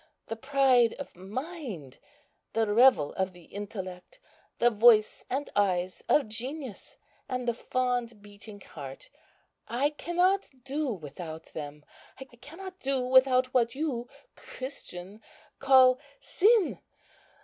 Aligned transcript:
The 0.29 0.35
pride 0.35 0.93
of 0.93 1.15
mind, 1.15 1.99
the 2.53 2.73
revel 2.73 3.13
of 3.13 3.33
the 3.33 3.43
intellect, 3.43 4.17
the 4.57 4.71
voice 4.71 5.23
and 5.29 5.47
eyes 5.55 6.01
of 6.09 6.27
genius, 6.27 6.97
and 7.29 7.47
the 7.47 7.53
fond 7.53 8.19
beating 8.19 8.59
heart, 8.61 9.11
I 9.67 9.91
cannot 9.91 10.49
do 10.63 10.87
without 10.91 11.53
them. 11.53 11.85
I 12.19 12.23
cannot 12.23 12.79
do 12.79 13.01
without 13.05 13.53
what 13.53 13.75
you, 13.75 14.09
Christian, 14.35 15.21
call 15.59 15.99
sin. 16.19 16.79